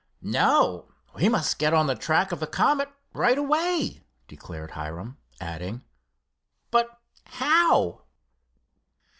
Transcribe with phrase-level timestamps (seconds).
[0.23, 5.83] "No, we must get on the track of the Comet right away," declared Hiram, adding,
[6.71, 8.01] "but how?"